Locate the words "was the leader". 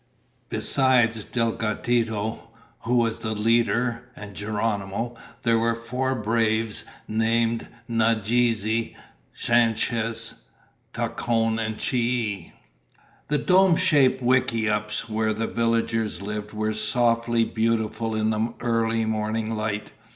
2.95-4.09